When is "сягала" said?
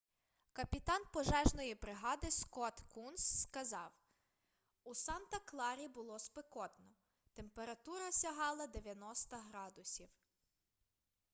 8.11-8.67